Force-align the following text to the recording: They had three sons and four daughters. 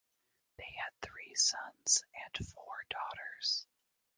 They 0.57 0.65
had 0.83 0.99
three 0.99 1.35
sons 1.35 2.03
and 2.33 2.47
four 2.47 2.85
daughters. 2.89 3.67